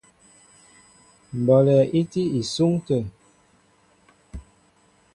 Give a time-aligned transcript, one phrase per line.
[1.39, 2.99] Mbɔlɛ í tí isúŋ atə̂.